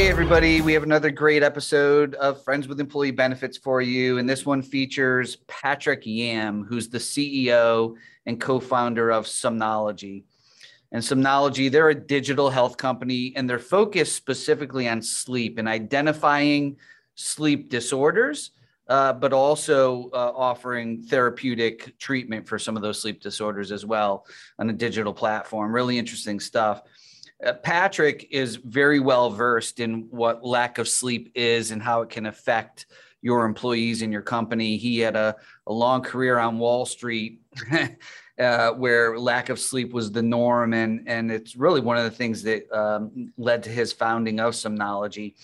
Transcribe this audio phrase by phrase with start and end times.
[0.00, 0.62] Hey, everybody.
[0.62, 4.16] We have another great episode of Friends with Employee Benefits for you.
[4.16, 10.24] And this one features Patrick Yam, who's the CEO and co founder of Somnology.
[10.90, 16.78] And Somnology, they're a digital health company and they're focused specifically on sleep and identifying
[17.14, 18.52] sleep disorders,
[18.88, 24.24] uh, but also uh, offering therapeutic treatment for some of those sleep disorders as well
[24.58, 25.74] on a digital platform.
[25.74, 26.84] Really interesting stuff.
[27.44, 32.10] Uh, Patrick is very well versed in what lack of sleep is and how it
[32.10, 32.86] can affect
[33.22, 34.76] your employees in your company.
[34.76, 37.40] He had a, a long career on Wall Street
[38.38, 40.72] uh, where lack of sleep was the norm.
[40.72, 44.54] And, and it's really one of the things that um, led to his founding of
[44.54, 45.34] Somnology.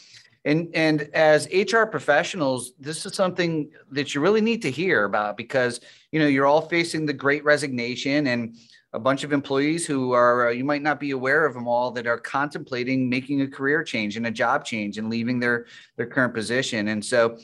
[0.44, 5.36] And, and as HR professionals, this is something that you really need to hear about
[5.36, 5.80] because,
[6.12, 8.56] you know, you're all facing the great resignation and
[8.96, 11.90] a bunch of employees who are uh, you might not be aware of them all
[11.90, 15.66] that are contemplating making a career change and a job change and leaving their
[15.96, 16.88] their current position.
[16.88, 17.38] And so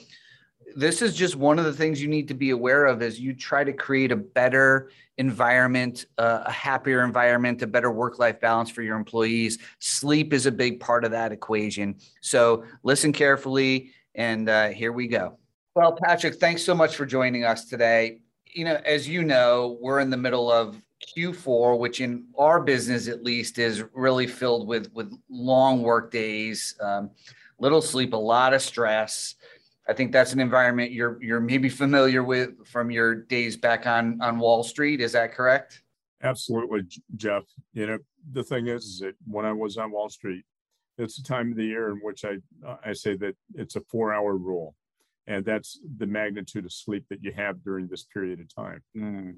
[0.74, 3.34] this is just one of the things you need to be aware of as you
[3.34, 8.70] try to create a better environment uh, a happier environment a better work life balance
[8.70, 9.58] for your employees.
[9.78, 11.96] Sleep is a big part of that equation.
[12.22, 15.38] So listen carefully and uh, here we go.
[15.74, 18.20] Well patrick thanks so much for joining us today.
[18.54, 20.80] You know as you know we're in the middle of
[21.16, 26.74] Q4, which in our business at least is really filled with with long work days,
[26.80, 27.10] um,
[27.58, 29.34] little sleep, a lot of stress.
[29.88, 34.20] I think that's an environment you're you're maybe familiar with from your days back on
[34.22, 35.00] on Wall Street.
[35.00, 35.82] Is that correct?
[36.22, 36.82] Absolutely,
[37.16, 37.44] Jeff.
[37.72, 37.98] You know
[38.30, 40.44] the thing is, is that when I was on Wall Street,
[40.98, 42.38] it's the time of the year in which I
[42.84, 44.76] I say that it's a four hour rule,
[45.26, 48.82] and that's the magnitude of sleep that you have during this period of time.
[48.96, 49.36] Mm.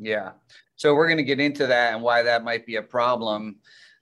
[0.00, 0.32] Yeah.
[0.76, 3.56] So we're going to get into that and why that might be a problem.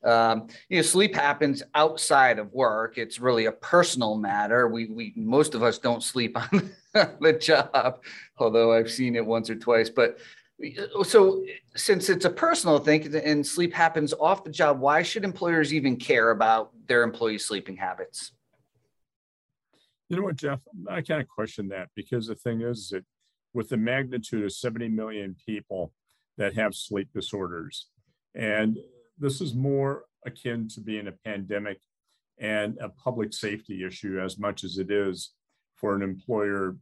[0.04, 2.98] Um, you know, sleep happens outside of work.
[2.98, 4.68] It's really a personal matter.
[4.68, 8.00] We, we most of us don't sleep on the job,
[8.38, 9.90] although I've seen it once or twice.
[9.90, 10.18] But
[11.04, 11.44] so,
[11.76, 15.96] since it's a personal thing and sleep happens off the job, why should employers even
[15.96, 18.32] care about their employees' sleeping habits?
[20.08, 20.60] You know what, Jeff?
[20.88, 23.04] I kind of question that because the thing is that
[23.54, 25.92] with the magnitude of 70 million people
[26.36, 27.88] that have sleep disorders.
[28.34, 28.78] And
[29.18, 31.78] this is more akin to being a pandemic
[32.38, 35.32] and a public safety issue as much as it is
[35.74, 36.76] for an employer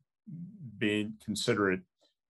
[0.79, 1.81] being considerate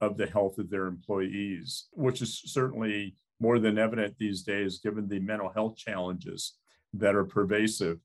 [0.00, 5.08] of the health of their employees, which is certainly more than evident these days given
[5.08, 6.54] the mental health challenges
[6.94, 7.98] that are pervasive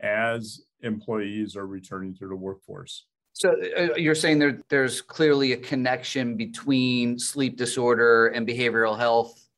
[0.00, 3.06] as employees are returning to the workforce.
[3.40, 9.48] So uh, you're saying there, there's clearly a connection between sleep disorder and behavioral health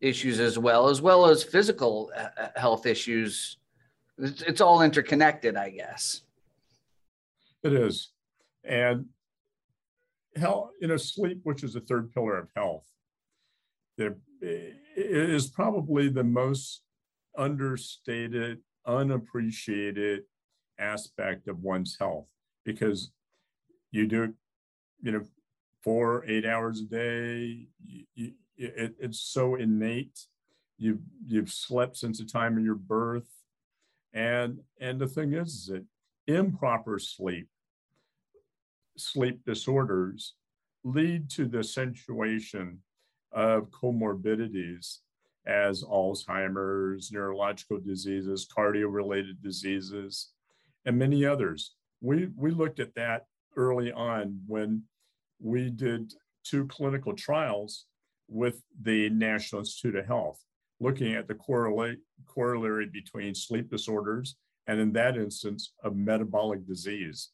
[0.00, 3.56] issues as well, as well as physical uh, uh, health issues.
[4.18, 6.22] It's, it's all interconnected, I guess.
[7.64, 8.12] It is.
[8.62, 9.06] And
[10.36, 12.88] health, you know, sleep, which is the third pillar of health,
[13.98, 14.14] there
[14.94, 16.82] is probably the most
[17.36, 20.22] understated, unappreciated
[20.78, 22.28] aspect of one's health
[22.64, 23.10] because
[23.94, 24.32] you do it,
[25.02, 25.24] you know,
[25.82, 27.68] four, eight hours a day.
[27.86, 30.18] You, you, it, it's so innate.
[30.78, 33.28] You've you've slept since the time of your birth,
[34.12, 35.84] and and the thing is, is that
[36.26, 37.48] improper sleep,
[38.96, 40.34] sleep disorders,
[40.82, 42.80] lead to the accentuation
[43.30, 44.98] of comorbidities
[45.46, 50.30] as Alzheimer's, neurological diseases, cardio-related diseases,
[50.84, 51.76] and many others.
[52.00, 53.26] We we looked at that
[53.56, 54.82] early on when
[55.40, 56.12] we did
[56.44, 57.86] two clinical trials
[58.28, 60.42] with the National Institute of Health,
[60.80, 67.30] looking at the correlate, corollary between sleep disorders and, in that instance, of metabolic disease,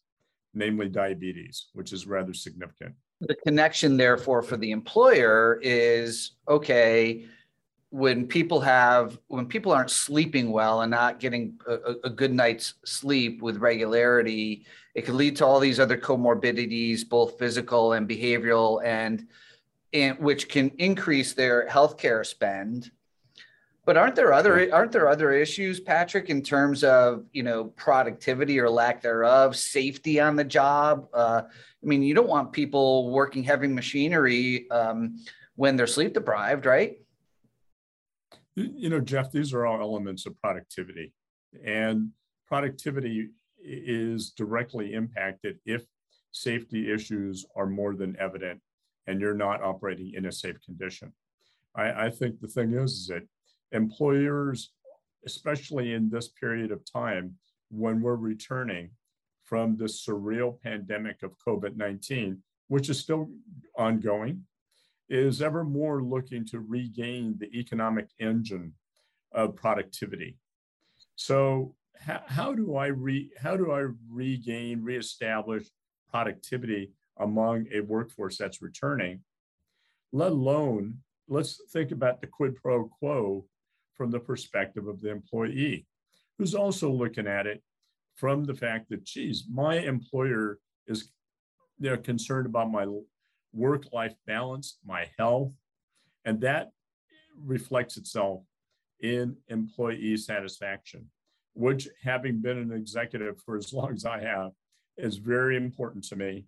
[0.54, 2.94] namely diabetes, which is rather significant.
[3.20, 7.26] The connection, therefore, for the employer is okay
[7.90, 12.74] when people have when people aren't sleeping well and not getting a, a, good night's
[12.84, 14.64] sleep with regularity
[14.94, 19.26] it can lead to all these other comorbidities both physical and behavioral and,
[19.92, 22.90] and which can increase their healthcare spend.
[23.86, 28.60] But aren't there other aren't there other issues patrick in terms of you know productivity
[28.60, 31.08] or lack thereof safety on the job?
[31.12, 35.16] Uh, i mean you don't want people working heavy machinery um,
[35.56, 36.98] when they're sleep deprived right
[38.54, 41.12] you know, Jeff, these are all elements of productivity.
[41.64, 42.10] And
[42.48, 43.30] productivity
[43.62, 45.84] is directly impacted if
[46.32, 48.60] safety issues are more than evident
[49.06, 51.12] and you're not operating in a safe condition.
[51.74, 53.26] I, I think the thing is, is that
[53.72, 54.72] employers,
[55.26, 57.36] especially in this period of time
[57.70, 58.90] when we're returning
[59.44, 63.30] from the surreal pandemic of COVID 19, which is still
[63.76, 64.44] ongoing,
[65.10, 68.72] is ever more looking to regain the economic engine
[69.32, 70.38] of productivity.
[71.16, 75.64] So, how, how do I re, how do I regain, reestablish
[76.08, 79.20] productivity among a workforce that's returning?
[80.12, 80.98] Let alone,
[81.28, 83.44] let's think about the quid pro quo
[83.94, 85.86] from the perspective of the employee,
[86.38, 87.62] who's also looking at it
[88.14, 91.10] from the fact that, geez, my employer is
[91.78, 92.86] they're concerned about my
[93.52, 95.52] work-life balance, my health,
[96.24, 96.70] and that
[97.36, 98.42] reflects itself
[99.00, 101.06] in employee satisfaction,
[101.54, 104.52] which having been an executive for as long as I have
[104.96, 106.46] is very important to me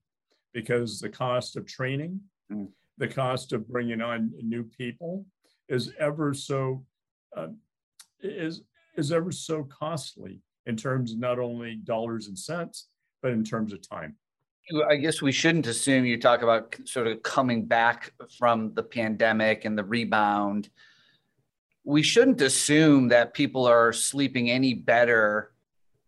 [0.52, 2.20] because the cost of training,
[2.50, 2.68] mm.
[2.98, 5.24] the cost of bringing on new people
[5.68, 6.84] is ever so
[7.36, 7.48] uh,
[8.20, 8.62] is
[8.96, 12.88] is ever so costly in terms of not only dollars and cents,
[13.22, 14.16] but in terms of time.
[14.88, 19.64] I guess we shouldn't assume you talk about sort of coming back from the pandemic
[19.64, 20.70] and the rebound.
[21.84, 25.52] We shouldn't assume that people are sleeping any better.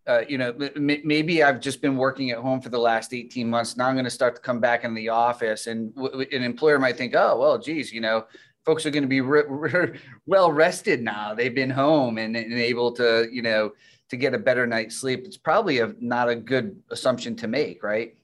[0.07, 3.49] Uh, you know, m- maybe I've just been working at home for the last 18
[3.49, 3.75] months.
[3.75, 6.79] Now I'm going to start to come back in the office, and w- an employer
[6.79, 8.25] might think, "Oh, well, geez, you know,
[8.65, 11.33] folks are going to be re- re- well rested now.
[11.33, 13.73] They've been home and, and, able to, you know,
[14.09, 15.25] to get a better night's sleep.
[15.25, 18.15] It's probably a, not a good assumption to make, right?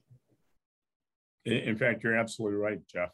[1.44, 3.10] In fact, you're absolutely right, Jeff.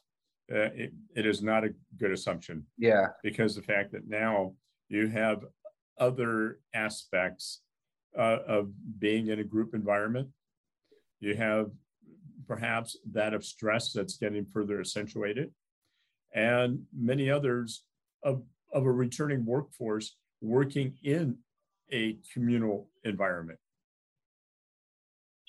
[0.52, 2.64] Uh, it, it is not a good assumption.
[2.76, 3.08] Yeah.
[3.22, 4.54] Because the fact that now
[4.88, 5.44] you have
[5.98, 7.60] other aspects
[8.16, 10.28] uh, of being in a group environment,
[11.20, 11.70] you have
[12.46, 15.50] perhaps that of stress that's getting further accentuated
[16.34, 17.84] and many others
[18.22, 18.42] of,
[18.72, 21.36] of a returning workforce working in
[21.92, 23.58] a communal environment.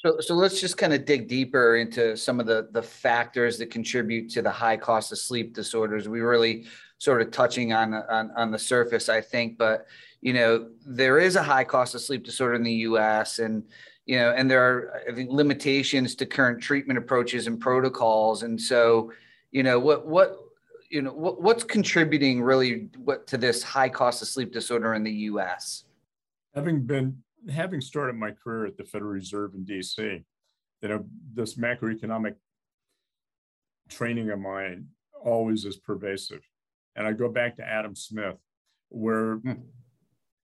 [0.06, 3.70] So, so let's just kind of dig deeper into some of the, the factors that
[3.70, 6.08] contribute to the high cost of sleep disorders.
[6.08, 6.66] We really
[7.00, 9.88] sort of touching on, on, on the surface, I think, but
[10.22, 13.64] you know, there is a high cost of sleep disorder in the US and,
[14.06, 18.44] you know, and there are I think limitations to current treatment approaches and protocols.
[18.44, 19.12] And so,
[19.52, 20.38] you know, what, what,
[20.90, 25.04] you know what, what's contributing really what to this high cost of sleep disorder in
[25.04, 25.84] the U.S.
[26.56, 30.24] Having been having started my career at the Federal Reserve in D.C.,
[30.82, 32.36] you know this macroeconomic
[33.90, 34.88] training of mine
[35.24, 36.42] always is pervasive,
[36.96, 38.38] and I go back to Adam Smith,
[38.90, 39.54] where hmm.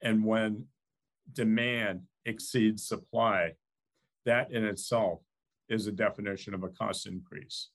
[0.01, 0.65] and when
[1.31, 3.53] demand exceeds supply,
[4.25, 5.21] that in itself
[5.69, 7.69] is a definition of a cost increase.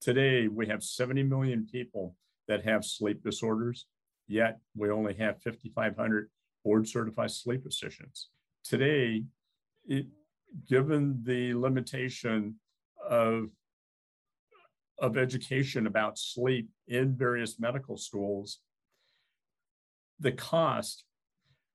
[0.00, 2.16] Today, we have 70 million people
[2.48, 3.86] that have sleep disorders,
[4.26, 6.30] yet we only have 5,500
[6.64, 8.28] board certified sleep physicians.
[8.64, 9.24] Today,
[9.86, 10.06] it,
[10.68, 12.56] given the limitation
[13.08, 13.48] of,
[14.98, 18.60] of education about sleep in various medical schools,
[20.18, 21.04] the cost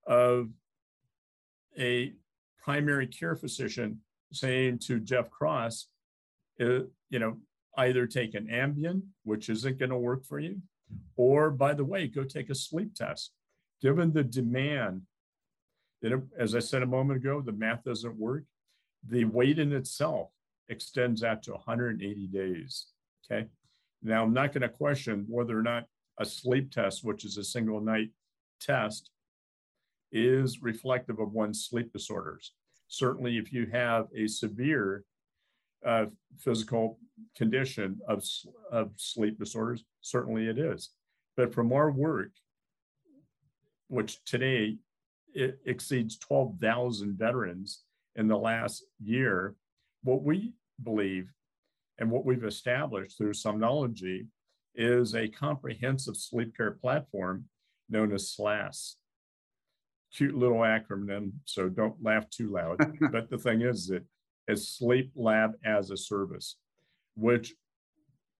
[0.05, 0.49] of
[1.77, 2.13] a
[2.63, 3.99] primary care physician
[4.31, 5.87] saying to Jeff Cross,
[6.61, 7.37] uh, you know,
[7.77, 10.61] either take an Ambien, which isn't going to work for you,
[11.15, 13.31] or by the way, go take a sleep test.
[13.81, 15.01] Given the demand,
[16.37, 18.43] as I said a moment ago, the math doesn't work.
[19.07, 20.31] The wait in itself
[20.69, 22.87] extends out to 180 days.
[23.31, 23.47] Okay.
[24.03, 25.85] Now, I'm not going to question whether or not
[26.19, 28.11] a sleep test, which is a single night
[28.59, 29.09] test,
[30.11, 32.53] is reflective of one's sleep disorders.
[32.87, 35.03] Certainly, if you have a severe
[35.85, 36.05] uh,
[36.39, 36.99] physical
[37.35, 38.23] condition of,
[38.71, 39.83] of sleep disorders?
[40.01, 40.89] Certainly it is.
[41.37, 42.31] But from our work,
[43.87, 44.77] which today
[45.35, 47.83] it exceeds 12,000 veterans
[48.15, 49.55] in the last year,
[50.03, 51.31] what we believe
[51.99, 54.27] and what we've established through Somnology
[54.75, 57.45] is a comprehensive sleep care platform
[57.89, 58.95] known as SLAS.
[60.13, 62.77] Cute little acronym, so don't laugh too loud.
[63.11, 64.03] but the thing is that
[64.47, 66.57] it's Sleep Lab as a Service
[67.15, 67.55] which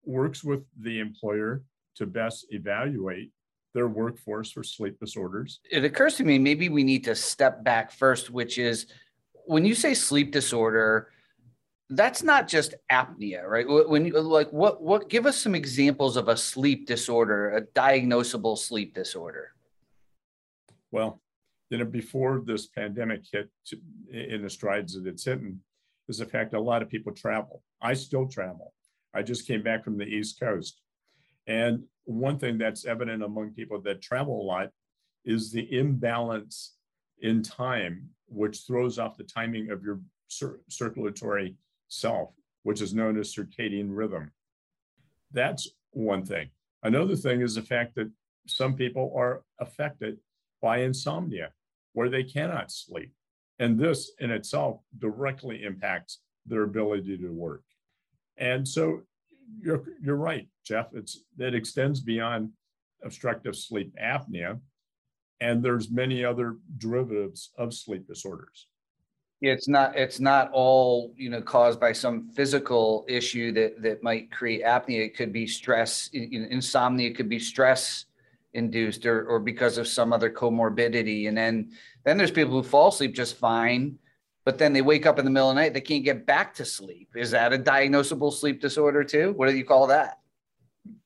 [0.06, 1.64] works with the employer
[1.96, 3.32] to best evaluate
[3.76, 5.60] their workforce for sleep disorders.
[5.70, 8.88] It occurs to me maybe we need to step back first, which is
[9.46, 11.12] when you say sleep disorder,
[11.90, 13.68] that's not just apnea, right?
[13.68, 18.58] When you like what what give us some examples of a sleep disorder, a diagnosable
[18.58, 19.52] sleep disorder.
[20.92, 21.22] Well,
[21.70, 23.50] you know, before this pandemic hit
[24.10, 25.60] in the strides that it's hitting,
[26.08, 27.62] is the fact that a lot of people travel.
[27.82, 28.74] I still travel.
[29.14, 30.82] I just came back from the East Coast.
[31.48, 34.70] And one thing that's evident among people that travel a lot
[35.26, 36.76] is the imbalance
[37.22, 41.56] in time, which throws off the timing of your cir- circulatory
[41.88, 42.30] self,
[42.64, 44.32] which is known as circadian rhythm.
[45.32, 46.50] That's one thing.
[46.84, 48.12] Another thing is the fact that
[48.48, 50.18] some people are affected
[50.62, 51.52] by insomnia,
[51.94, 53.12] where they cannot sleep.
[53.60, 57.64] And this in itself directly impacts their ability to work.
[58.38, 59.02] And so
[59.62, 60.88] you're, you're right, Jeff.
[60.94, 62.50] It's, it extends beyond
[63.04, 64.60] obstructive sleep apnea.
[65.42, 68.68] And there's many other derivatives of sleep disorders.
[69.42, 74.32] It's not, it's not all, you know, caused by some physical issue that, that might
[74.32, 75.06] create apnea.
[75.06, 78.06] It could be stress, insomnia could be stress
[78.54, 81.28] induced or, or because of some other comorbidity.
[81.28, 81.72] And then,
[82.06, 84.00] then there's people who fall asleep just fine,
[84.46, 86.54] but then they wake up in the middle of the night, they can't get back
[86.56, 87.10] to sleep.
[87.16, 89.34] Is that a diagnosable sleep disorder too?
[89.34, 90.20] What do you call that?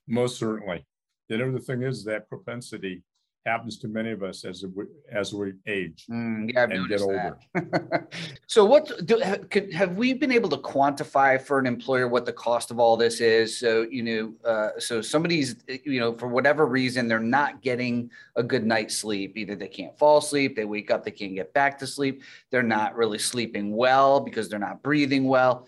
[0.08, 0.86] Most certainly.
[1.29, 3.01] You know, the thing is that propensity
[3.46, 7.38] happens to many of us as we, as we age mm, yeah, and get older.
[8.48, 12.34] so, what do, could, have we been able to quantify for an employer what the
[12.34, 13.58] cost of all this is?
[13.58, 18.43] So, you know, uh, so somebody's, you know, for whatever reason, they're not getting a
[18.43, 19.38] good night's sleep.
[19.38, 22.24] Either they can't fall asleep, they wake up, they can't get back to sleep.
[22.51, 25.67] They're not really sleeping well because they're not breathing well.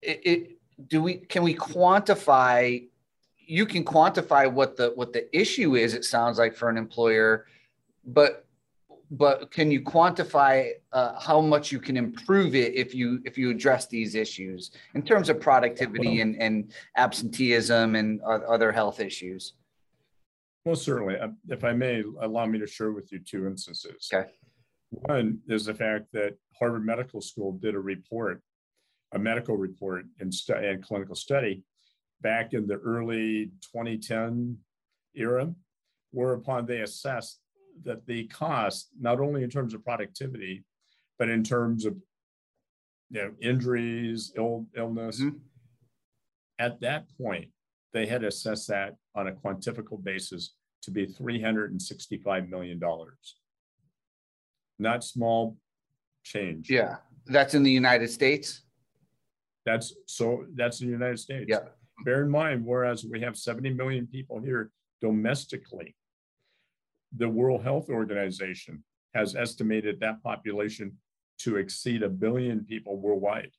[0.00, 2.86] It, it do we can we quantify
[3.48, 7.46] you can quantify what the what the issue is it sounds like for an employer
[8.04, 8.44] but
[9.10, 13.50] but can you quantify uh, how much you can improve it if you if you
[13.50, 19.54] address these issues in terms of productivity and, and absenteeism and other health issues?
[20.66, 21.18] Most certainly.
[21.18, 24.10] Uh, if i may allow me to share with you two instances.
[24.12, 24.28] Okay.
[24.90, 28.42] One is the fact that harvard medical school did a report
[29.12, 31.64] a medical report and, stu- and clinical study
[32.20, 34.56] back in the early 2010
[35.14, 35.52] era,
[36.10, 37.40] whereupon they assessed
[37.84, 40.64] that the cost, not only in terms of productivity,
[41.18, 41.96] but in terms of
[43.10, 45.36] you know, injuries, Ill, illness, mm-hmm.
[46.58, 47.48] at that point,
[47.92, 52.80] they had assessed that on a quantifical basis to be $365 million.
[54.78, 55.56] Not small
[56.22, 56.68] change.
[56.70, 56.96] Yeah.
[57.26, 58.62] That's in the United States?
[59.66, 61.44] That's so that's in the United States.
[61.46, 61.58] Yeah
[62.04, 65.94] bear in mind, whereas we have 70 million people here domestically,
[67.16, 68.82] the World Health Organization
[69.14, 70.96] has estimated that population
[71.40, 73.50] to exceed a billion people worldwide.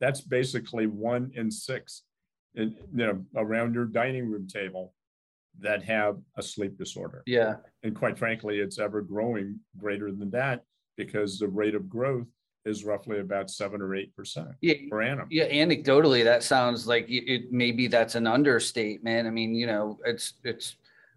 [0.00, 2.02] That's basically one in six
[2.54, 4.94] in, you know, around your dining room table
[5.60, 7.22] that have a sleep disorder.
[7.26, 7.56] Yeah.
[7.82, 10.62] And quite frankly, it's ever growing greater than that
[10.96, 12.26] because the rate of growth
[12.64, 15.26] is roughly about seven or eight percent yeah, per annum.
[15.30, 19.26] Yeah, anecdotally, that sounds like it, it, maybe that's an understatement.
[19.26, 20.76] I mean, you know, it's it's.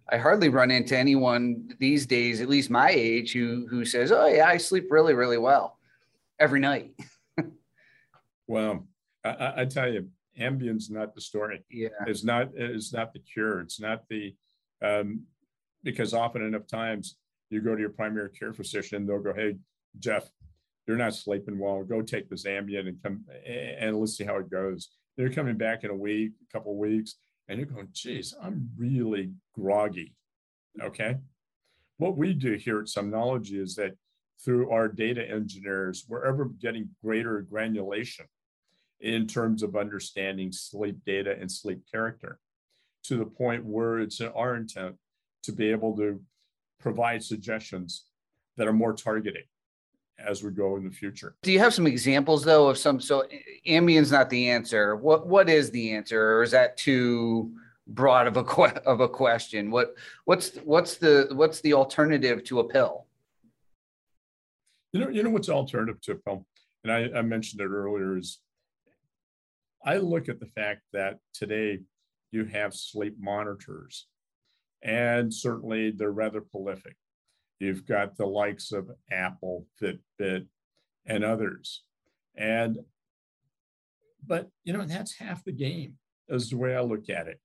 [0.09, 4.27] I hardly run into anyone these days, at least my age, who who says, "Oh
[4.27, 5.77] yeah, I sleep really, really well
[6.39, 6.91] every night."
[8.47, 8.87] well,
[9.23, 11.63] I, I tell you, Ambien's not the story.
[11.69, 12.49] Yeah, it's not.
[12.55, 13.59] It's not the cure.
[13.59, 14.33] It's not the
[14.81, 15.23] um,
[15.83, 17.17] because often enough times
[17.49, 19.57] you go to your primary care physician, they'll go, "Hey,
[19.99, 20.29] Jeff,
[20.87, 21.83] you're not sleeping well.
[21.83, 24.89] Go take this Ambien and come and let's see how it goes.
[25.17, 27.15] They're coming back in a week, a couple of weeks,
[27.47, 30.15] and you're going, geez, I'm really groggy.
[30.81, 31.17] Okay.
[31.97, 33.97] What we do here at Somnology is that
[34.43, 38.25] through our data engineers, we're ever getting greater granulation
[39.01, 42.39] in terms of understanding sleep data and sleep character
[43.03, 44.95] to the point where it's our intent
[45.43, 46.21] to be able to
[46.79, 48.05] provide suggestions
[48.57, 49.43] that are more targeting
[50.19, 51.35] as we go in the future.
[51.43, 52.99] Do you have some examples though of some?
[52.99, 53.25] So
[53.67, 54.95] Ambien's not the answer.
[54.95, 57.53] What what is the answer, or is that too
[57.87, 59.71] broad of a que- of a question?
[59.71, 59.95] What
[60.25, 63.05] what's what's the what's the alternative to a pill?
[64.93, 66.45] You know, you know what's alternative to a pill,
[66.83, 68.17] and I, I mentioned it earlier.
[68.17, 68.39] Is
[69.85, 71.79] I look at the fact that today
[72.31, 74.07] you have sleep monitors,
[74.81, 76.95] and certainly they're rather prolific.
[77.59, 80.47] You've got the likes of Apple, Fitbit,
[81.05, 81.83] and others.
[82.35, 82.79] And,
[84.25, 85.95] but, you know, that's half the game,
[86.29, 87.39] is the way I look at it.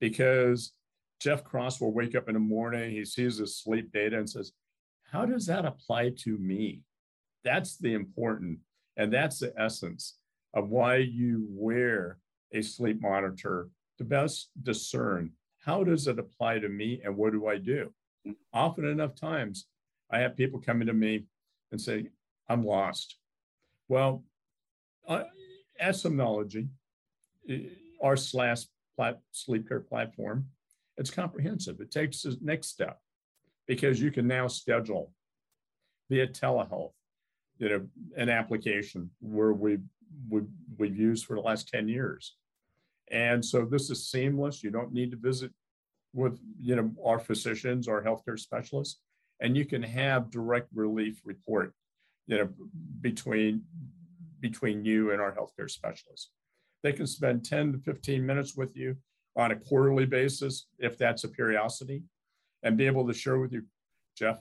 [0.00, 0.72] Because
[1.20, 4.52] Jeff Cross will wake up in the morning, he sees his sleep data and says,
[5.10, 6.82] How does that apply to me?
[7.42, 8.58] That's the important,
[8.96, 10.18] and that's the essence
[10.54, 12.18] of why you wear
[12.52, 13.68] a sleep monitor
[13.98, 15.32] to best discern
[15.66, 17.92] how does it apply to me and what do I do?
[18.52, 19.66] Often enough times,
[20.10, 21.24] I have people coming to me
[21.72, 22.06] and say,
[22.48, 23.16] I'm lost.
[23.88, 24.24] Well,
[25.06, 25.24] uh,
[25.78, 26.68] as Somnology,
[28.02, 28.62] our slash
[28.96, 30.46] plat- sleep care platform,
[30.96, 31.80] it's comprehensive.
[31.80, 32.98] It takes the next step
[33.66, 35.12] because you can now schedule
[36.08, 36.92] via telehealth,
[37.58, 39.78] you know, an application where we,
[40.28, 40.42] we,
[40.78, 42.36] we've used for the last 10 years.
[43.10, 44.62] And so this is seamless.
[44.62, 45.52] You don't need to visit
[46.16, 49.00] with, you know, our physicians our healthcare specialists,
[49.40, 51.74] and you can have direct relief report,
[52.26, 52.48] you know,
[53.02, 53.62] between,
[54.40, 56.30] between you and our healthcare specialists.
[56.82, 58.96] They can spend 10 to 15 minutes with you
[59.36, 62.02] on a quarterly basis, if that's a curiosity,
[62.62, 63.62] and be able to share with you,
[64.16, 64.40] Jeff,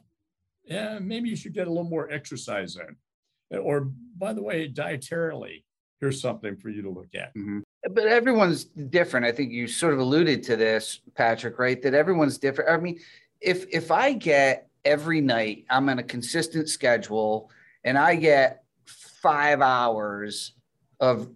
[0.64, 3.60] yeah, maybe you should get a little more exercise in.
[3.60, 5.64] Or, by the way, dietarily,
[6.00, 7.36] here's something for you to look at.
[7.36, 7.60] Mm-hmm.
[7.92, 9.26] But everyone's different.
[9.26, 11.82] I think you sort of alluded to this, Patrick, right?
[11.82, 12.72] That everyone's different.
[12.72, 13.00] I mean,
[13.42, 17.50] if if I get every night, I'm on a consistent schedule,
[17.84, 20.54] and I get five hours
[21.00, 21.30] of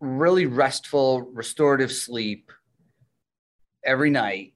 [0.00, 2.50] really restful, restorative sleep
[3.84, 4.54] every night,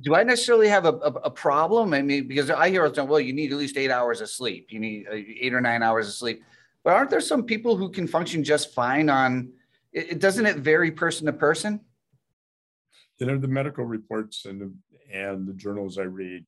[0.00, 1.92] do I necessarily have a, a, a, problem?
[1.92, 4.20] I mean, because I hear all the time, well, you need at least eight hours
[4.20, 4.68] of sleep.
[4.70, 6.42] You need uh, eight or nine hours of sleep.
[6.84, 9.52] But aren't there some people who can function just fine on
[9.92, 10.20] it?
[10.20, 11.80] doesn't it vary person to person?
[13.18, 14.72] You know, the medical reports and the,
[15.12, 16.44] and the journals I read,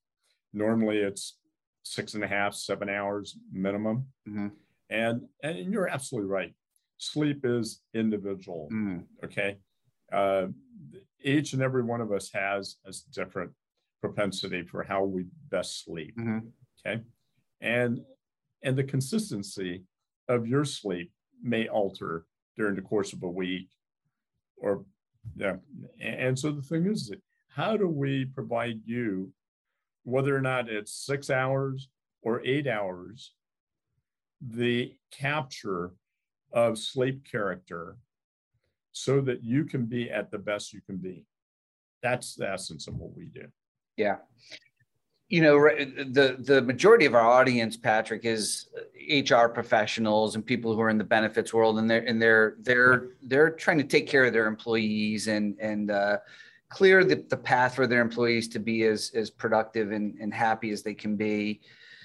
[0.52, 1.38] normally it's
[1.82, 4.06] six and a half, seven hours minimum.
[4.28, 4.48] Mm-hmm.
[4.88, 6.54] And, and you're absolutely right.
[6.98, 8.68] Sleep is individual.
[8.72, 9.04] Mm.
[9.24, 9.58] Okay.
[10.12, 10.48] Uh,
[11.22, 13.52] each and every one of us has a different
[14.00, 16.16] propensity for how we best sleep.
[16.16, 16.38] Mm-hmm.
[16.86, 17.02] Okay.
[17.60, 18.00] And
[18.62, 19.84] and the consistency
[20.30, 21.10] of your sleep
[21.42, 22.24] may alter
[22.56, 23.68] during the course of a week
[24.56, 24.84] or
[25.36, 25.56] yeah.
[26.00, 27.12] And so the thing is
[27.48, 29.32] how do we provide you,
[30.04, 31.88] whether or not it's six hours
[32.22, 33.32] or eight hours,
[34.40, 35.92] the capture
[36.52, 37.96] of sleep character
[38.92, 41.26] so that you can be at the best you can be.
[42.02, 43.46] That's the essence of what we do.
[43.96, 44.16] Yeah.
[45.30, 48.66] You know, the the majority of our audience, Patrick, is
[49.08, 53.08] HR professionals and people who are in the benefits world, and they're and they're they're
[53.22, 56.18] they're trying to take care of their employees and and uh,
[56.68, 60.70] clear the, the path for their employees to be as as productive and, and happy
[60.70, 61.60] as they can be.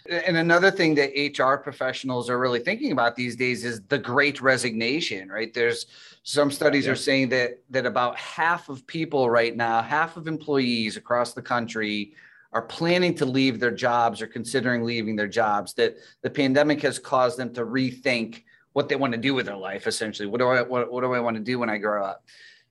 [0.08, 4.40] And another thing that HR professionals are really thinking about these days is the great
[4.40, 5.52] resignation, right?
[5.52, 5.88] There's
[6.22, 6.92] some studies yeah.
[6.92, 11.42] are saying that that about half of people right now, half of employees across the
[11.42, 12.14] country
[12.56, 16.98] are planning to leave their jobs or considering leaving their jobs that the pandemic has
[16.98, 20.28] caused them to rethink what they want to do with their life essentially.
[20.28, 22.24] What do I what, what do I want to do when I grow up?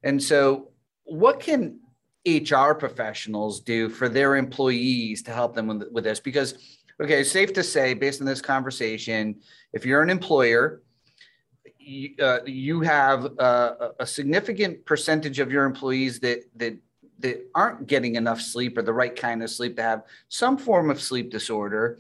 [0.03, 0.73] And so
[1.05, 1.79] what can
[2.27, 6.55] HR professionals do for their employees to help them with, with this because
[7.01, 9.41] Okay, safe to say, based on this conversation,
[9.73, 10.83] if you're an employer,
[11.77, 16.79] you, uh, you have uh, a significant percentage of your employees that that
[17.25, 20.91] that aren't getting enough sleep or the right kind of sleep to have some form
[20.91, 21.99] of sleep disorder.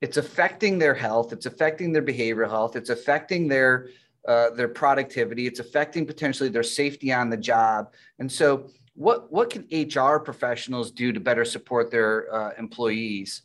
[0.00, 1.32] It's affecting their health.
[1.32, 2.76] It's affecting their behavioral health.
[2.76, 3.88] It's affecting their
[4.28, 5.48] uh, their productivity.
[5.48, 7.92] It's affecting potentially their safety on the job.
[8.20, 13.42] And so, what what can HR professionals do to better support their uh, employees?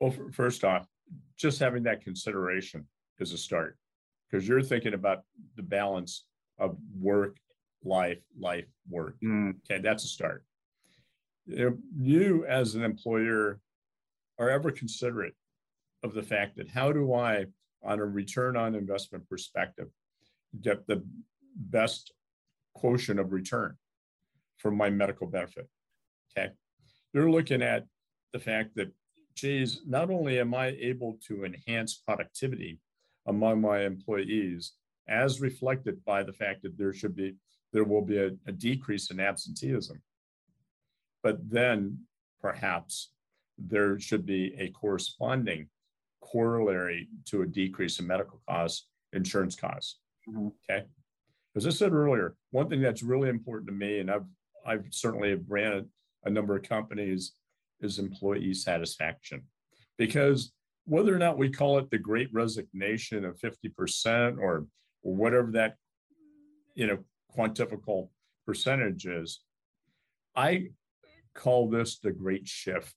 [0.00, 0.86] Well, first off,
[1.36, 2.86] just having that consideration
[3.18, 3.76] is a start
[4.30, 5.24] because you're thinking about
[5.56, 6.24] the balance
[6.58, 7.36] of work,
[7.84, 9.16] life, life, work.
[9.22, 9.56] Mm.
[9.70, 10.44] Okay, that's a start.
[11.46, 13.60] If you, as an employer,
[14.38, 15.34] are ever considerate
[16.02, 17.46] of the fact that how do I,
[17.82, 19.88] on a return on investment perspective,
[20.60, 21.04] get the
[21.56, 22.12] best
[22.74, 23.76] quotient of return
[24.58, 25.68] for my medical benefit?
[26.36, 26.50] Okay,
[27.12, 27.84] you're looking at
[28.32, 28.90] the fact that
[29.34, 32.80] geez, not only am I able to enhance productivity
[33.26, 34.72] among my employees,
[35.08, 37.34] as reflected by the fact that there should be,
[37.74, 40.00] there will be a, a decrease in absenteeism,
[41.22, 41.98] but then
[42.40, 43.10] perhaps
[43.58, 45.68] there should be a corresponding
[46.22, 49.98] corollary to a decrease in medical costs, insurance costs.
[50.26, 50.48] Mm-hmm.
[50.70, 50.84] Okay.
[51.56, 54.24] As I said earlier, one thing that's really important to me, and I've
[54.66, 55.86] I've certainly ran
[56.24, 57.32] a number of companies
[57.80, 59.42] is employee satisfaction.
[59.98, 60.52] Because
[60.86, 64.66] whether or not we call it the great resignation of 50% or,
[65.02, 65.76] or whatever that,
[66.74, 66.98] you know,
[67.36, 68.08] quantifiable
[68.46, 69.40] percentages.
[70.36, 70.70] I
[71.34, 72.94] call this the great shift.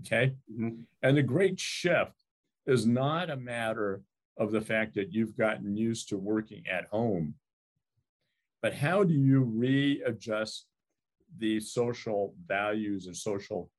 [0.00, 0.34] Okay.
[0.52, 0.80] Mm-hmm.
[1.02, 2.24] And the great shift
[2.66, 4.02] is not a matter
[4.36, 7.34] of the fact that you've gotten used to working at home,
[8.62, 10.66] but how do you readjust
[11.38, 13.70] the social values and social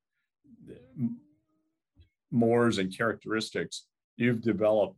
[2.31, 3.85] mores and characteristics
[4.17, 4.97] you've developed,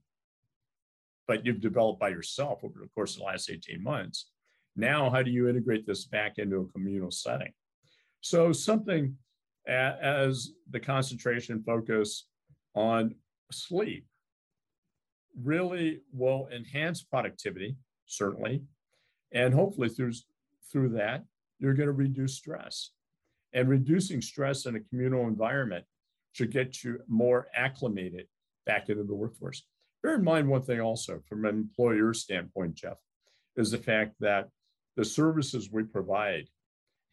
[1.27, 4.30] but you've developed by yourself over the course of the last 18 months.
[4.75, 7.51] Now, how do you integrate this back into a communal setting?
[8.21, 9.17] So, something
[9.67, 12.27] as the concentration focus
[12.73, 13.15] on
[13.51, 14.05] sleep
[15.41, 18.63] really will enhance productivity, certainly.
[19.31, 20.13] And hopefully through,
[20.71, 21.23] through that,
[21.59, 22.91] you're going to reduce stress.
[23.53, 25.85] And reducing stress in a communal environment
[26.31, 28.27] should get you more acclimated
[28.65, 29.63] back into the workforce.
[30.01, 32.97] Bear in mind one thing also from an employer standpoint, Jeff,
[33.55, 34.49] is the fact that
[34.95, 36.47] the services we provide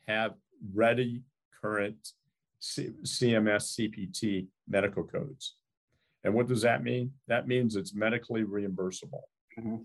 [0.07, 0.35] have
[0.75, 1.23] ready
[1.61, 2.12] current
[2.61, 5.55] C- CMS CPT medical codes.
[6.25, 7.12] And what does that mean?
[7.29, 9.23] That means it's medically reimbursable.
[9.59, 9.77] Mm-hmm.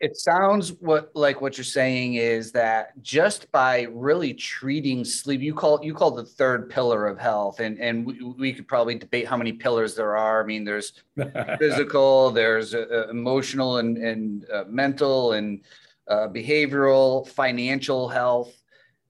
[0.00, 5.54] It sounds what like what you're saying is that just by really treating sleep, you
[5.54, 9.26] call you call the third pillar of health, and and we, we could probably debate
[9.26, 10.42] how many pillars there are.
[10.42, 10.92] I mean, there's
[11.58, 15.60] physical, there's uh, emotional and and uh, mental and
[16.08, 18.52] uh, behavioral, financial health.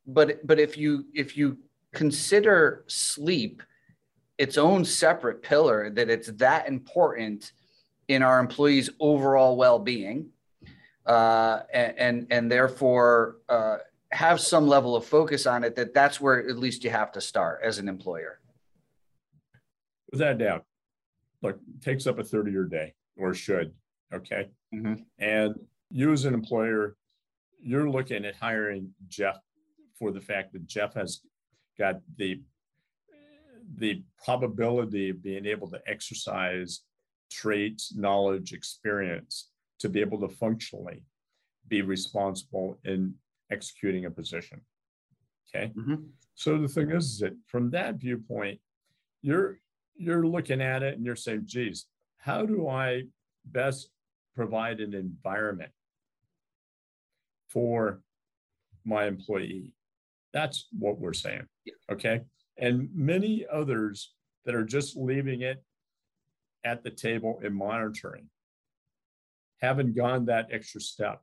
[0.06, 1.58] But but if you if you
[1.92, 3.62] consider sleep
[4.38, 7.52] its own separate pillar, that it's that important
[8.08, 10.28] in our employees' overall well-being,
[11.06, 13.76] uh, and, and, and therefore uh,
[14.10, 15.74] have some level of focus on it.
[15.76, 18.40] That that's where at least you have to start as an employer.
[20.12, 20.64] Without doubt,
[21.42, 23.72] look, takes up a third of your day, or should.
[24.12, 25.02] Okay, mm-hmm.
[25.18, 25.54] and
[25.94, 26.96] you as an employer,
[27.62, 29.38] you're looking at hiring Jeff
[29.96, 31.20] for the fact that Jeff has
[31.78, 32.42] got the
[33.76, 36.80] the probability of being able to exercise
[37.30, 41.00] traits, knowledge, experience to be able to functionally
[41.68, 43.14] be responsible in
[43.50, 44.60] executing a position.
[45.48, 45.72] Okay.
[45.74, 46.02] Mm-hmm.
[46.34, 48.58] So the thing is is that from that viewpoint,
[49.22, 49.60] you're
[49.94, 51.86] you're looking at it and you're saying, geez,
[52.18, 53.04] how do I
[53.44, 53.90] best
[54.34, 55.70] provide an environment
[57.54, 58.02] for
[58.84, 59.72] my employee?
[60.34, 61.46] That's what we're saying.
[61.90, 62.20] Okay.
[62.58, 64.12] And many others
[64.44, 65.64] that are just leaving it
[66.64, 68.28] at the table and monitoring
[69.60, 71.22] haven't gone that extra step.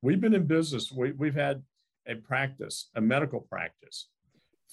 [0.00, 1.62] We've been in business, we, we've had
[2.06, 4.08] a practice, a medical practice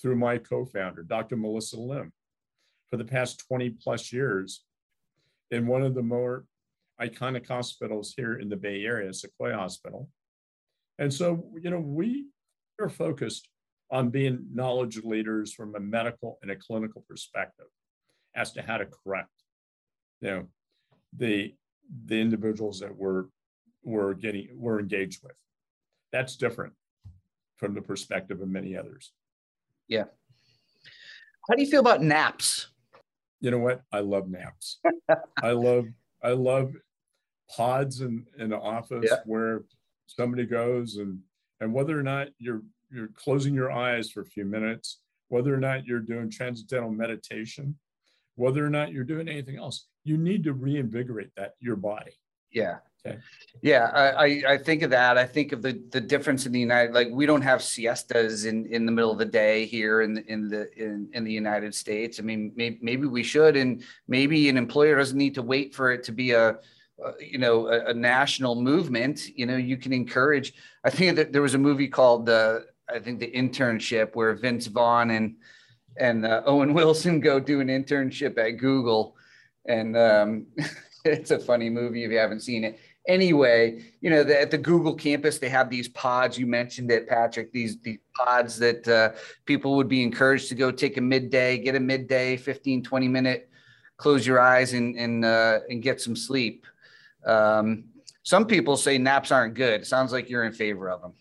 [0.02, 1.36] through my co founder, Dr.
[1.36, 2.12] Melissa Lim,
[2.90, 4.64] for the past 20 plus years
[5.52, 6.46] in one of the more
[7.02, 10.10] iconic hospitals here in the Bay Area, Sequoia Hospital.
[11.00, 12.28] And so, you know, we
[12.80, 13.48] are focused
[13.90, 17.66] on being knowledge leaders from a medical and a clinical perspective
[18.36, 19.32] as to how to correct,
[20.22, 20.48] you know,
[21.18, 21.56] the
[22.06, 23.26] the individuals that we're
[23.84, 25.36] we're getting we're engaged with.
[26.12, 26.74] That's different
[27.58, 29.14] from the perspective of many others.
[29.88, 30.06] Yeah.
[31.50, 32.68] How do you feel about naps?
[33.40, 33.82] You know what?
[33.92, 34.80] I love naps.
[35.42, 35.86] I love
[36.22, 36.74] I love
[37.50, 39.18] pods in, in an office yeah.
[39.26, 39.64] where
[40.10, 41.20] somebody goes and
[41.62, 45.60] and whether or not you're you're closing your eyes for a few minutes, whether or
[45.60, 47.78] not you're doing transcendental meditation,
[48.36, 52.14] whether or not you're doing anything else, you need to reinvigorate that your body.
[52.52, 52.78] Yeah.
[53.06, 53.18] Okay.
[53.62, 55.18] Yeah, I, I think of that.
[55.18, 56.94] I think of the the difference in the United.
[56.94, 60.26] Like we don't have siestas in in the middle of the day here in the,
[60.26, 62.20] in the in in the United States.
[62.20, 65.92] I mean, maybe, maybe we should, and maybe an employer doesn't need to wait for
[65.92, 66.58] it to be a
[67.04, 71.32] uh, you know a, a, national movement you know you can encourage i think that
[71.32, 72.60] there was a movie called uh,
[72.94, 75.36] i think the internship where vince vaughn and
[75.98, 79.16] and uh, owen wilson go do an internship at google.
[79.66, 80.48] And um,
[81.06, 82.80] it's a funny movie if you haven't seen it.
[83.08, 86.38] Anyway you know the, at the google campus they have these pods.
[86.38, 89.12] You mentioned it patrick these these pods that uh,
[89.46, 93.50] people would be encouraged to go take a midday get a midday 15 20 minute
[94.00, 96.66] close your eyes and and uh, and get some sleep
[97.26, 97.86] um,
[98.24, 99.86] some people say naps aren't good.
[99.86, 101.14] Sounds like you're in favor of them.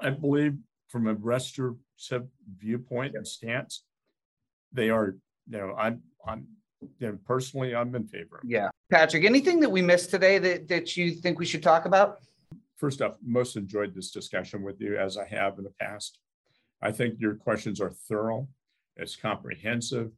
[0.00, 0.56] I believe
[0.88, 3.84] from a restorative viewpoint and stance,
[4.72, 5.16] they are,
[5.48, 6.46] you know, I'm, I'm,
[6.98, 8.40] you know, personally, I'm in favor.
[8.44, 8.70] Yeah.
[8.90, 12.18] Patrick, anything that we missed today that, that you think we should talk about?
[12.76, 16.20] First off, most enjoyed this discussion with you as I have in the past.
[16.80, 18.46] I think your questions are thorough,
[18.96, 20.12] it's comprehensive,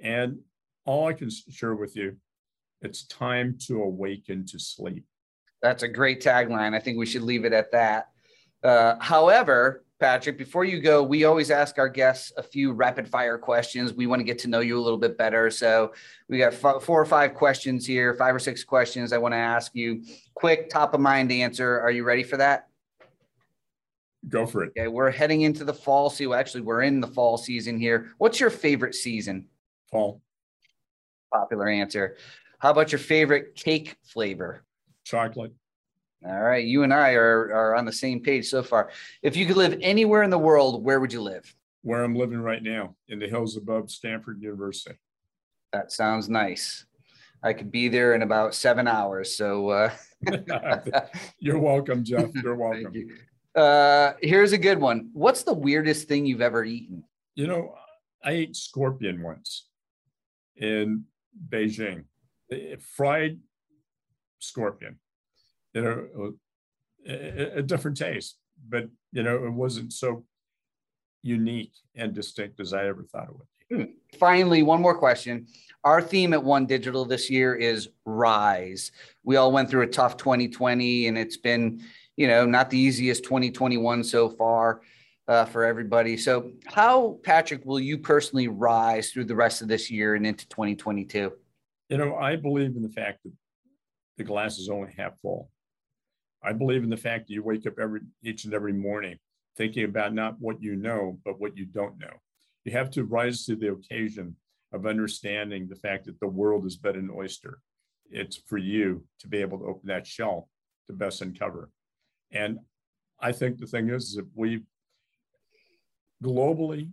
[0.00, 0.38] and
[0.84, 2.16] all I can share with you
[2.82, 5.04] it's time to awaken to sleep.
[5.62, 6.74] That's a great tagline.
[6.74, 8.08] I think we should leave it at that.
[8.62, 13.36] Uh, however, Patrick, before you go, we always ask our guests a few rapid fire
[13.36, 13.92] questions.
[13.92, 15.50] We want to get to know you a little bit better.
[15.50, 15.92] So
[16.28, 19.38] we got f- four or five questions here, five or six questions I want to
[19.38, 20.02] ask you.
[20.34, 21.78] Quick, top of mind answer.
[21.80, 22.68] Are you ready for that?
[24.28, 24.72] Go for it.
[24.76, 28.12] Okay, we're heading into the fall So Actually, we're in the fall season here.
[28.16, 29.46] What's your favorite season?
[29.90, 30.22] Fall.
[31.30, 32.16] Popular answer.
[32.60, 34.64] How about your favorite cake flavor?
[35.04, 35.52] Chocolate.
[36.24, 36.64] All right.
[36.64, 38.90] You and I are, are on the same page so far.
[39.22, 41.54] If you could live anywhere in the world, where would you live?
[41.82, 44.96] where I'm living right now in the hills above Stanford University.
[45.72, 46.84] That sounds nice.
[47.42, 49.34] I could be there in about seven hours.
[49.34, 49.90] So uh...
[51.38, 52.30] you're welcome, Jeff.
[52.34, 52.92] You're welcome.
[52.94, 53.16] You.
[53.60, 55.10] Uh, here's a good one.
[55.12, 57.04] What's the weirdest thing you've ever eaten?
[57.34, 57.74] You know,
[58.22, 59.66] I ate scorpion once
[60.56, 61.04] in
[61.48, 62.04] Beijing,
[62.96, 63.38] fried
[64.38, 64.98] scorpion.
[65.74, 66.34] You know,
[67.06, 70.24] a, a different taste, but you know, it wasn't so
[71.22, 73.84] unique and distinct as I ever thought it would be.
[73.84, 74.18] Hmm.
[74.18, 75.46] Finally, one more question.
[75.84, 78.90] Our theme at OneDigital this year is Rise.
[79.22, 81.82] We all went through a tough 2020, and it's been,
[82.16, 84.82] you know, not the easiest 2021 so far
[85.28, 86.16] uh, for everybody.
[86.16, 90.48] So, how, Patrick, will you personally rise through the rest of this year and into
[90.48, 91.32] 2022?
[91.90, 93.32] You know, I believe in the fact that
[94.16, 95.50] the glass is only half full.
[96.42, 99.18] I believe in the fact that you wake up every each and every morning
[99.56, 102.12] thinking about not what you know, but what you don't know.
[102.64, 104.36] You have to rise to the occasion
[104.72, 107.58] of understanding the fact that the world is but an oyster.
[108.08, 110.48] It's for you to be able to open that shell
[110.86, 111.70] to best uncover.
[112.30, 112.60] And
[113.20, 114.62] I think the thing is that we
[116.22, 116.90] globally,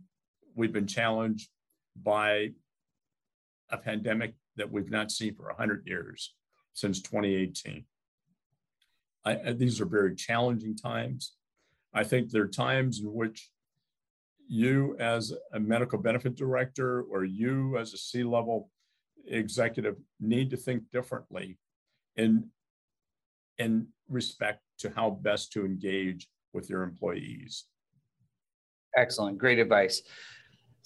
[0.55, 1.49] we've been challenged
[1.95, 2.53] by
[3.69, 6.33] a pandemic that we've not seen for 100 years
[6.73, 7.85] since 2018.
[9.25, 11.33] I, these are very challenging times.
[11.93, 13.49] I think there are times in which
[14.47, 18.69] you, as a medical benefit director, or you, as a C level
[19.27, 21.57] executive, need to think differently
[22.15, 22.49] in,
[23.57, 27.65] in respect to how best to engage with your employees.
[28.95, 29.37] Excellent.
[29.37, 30.01] Great advice.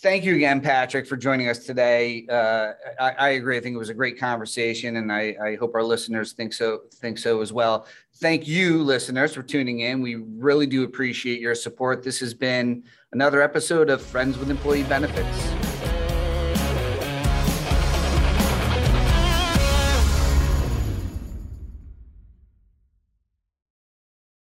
[0.01, 2.25] Thank you again, Patrick, for joining us today.
[2.27, 3.55] Uh, I, I, agree.
[3.55, 6.81] I think it was a great conversation, and I, I, hope our listeners think so
[6.95, 7.85] think so as well.
[8.15, 10.01] Thank you, listeners, for tuning in.
[10.01, 12.01] We really do appreciate your support.
[12.01, 15.61] This has been another episode of Friends with Employee Benefits.